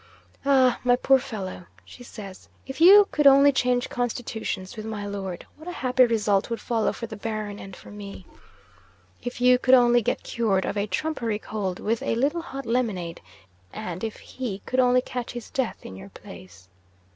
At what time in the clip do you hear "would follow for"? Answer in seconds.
6.49-7.05